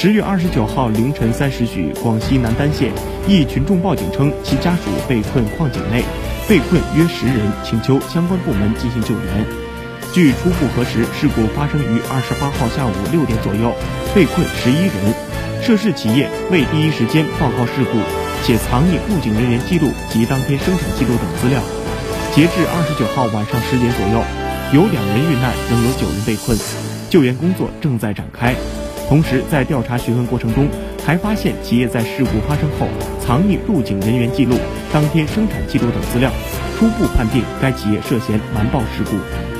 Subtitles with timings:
[0.00, 2.92] 十月二十九号凌晨三时许，广西南丹县
[3.26, 6.04] 一群众报警称其家属被困矿井内，
[6.48, 9.44] 被困约十人，请求相关部门进行救援。
[10.14, 13.74] 据初步核实，事故发生于二十八号下午六点左右，
[14.14, 14.94] 被困十一人。
[15.60, 17.98] 涉事企业未第一时间报告事故，
[18.46, 21.60] 且藏匿入境人员记录及当天生产记录等资料。
[22.30, 24.22] 截至二十九号晚上十点左右，
[24.78, 26.56] 有两人遇难，仍有九人被困，
[27.10, 28.54] 救援工作正在展开。
[29.08, 30.68] 同时，在调查询问过程中，
[31.02, 32.86] 还发现企业在事故发生后
[33.18, 34.54] 藏匿入境人员记录、
[34.92, 36.30] 当天生产记录等资料，
[36.78, 39.57] 初步判定该企业涉嫌瞒报事故。